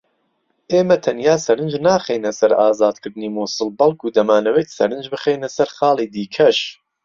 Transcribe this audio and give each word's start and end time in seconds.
ئێمە 0.71 0.97
تەنیا 1.05 1.35
سەرنج 1.45 1.73
ناخەینە 1.87 2.31
سەر 2.39 2.51
ئازادکردنی 2.61 3.33
موسڵ 3.37 3.67
بەڵکو 3.79 4.13
دەمانەوێت 4.15 4.69
سەرنج 4.77 5.05
بخەینە 5.13 5.49
سەر 5.55 5.69
خاڵی 5.77 6.11
دیکەش 6.15 6.57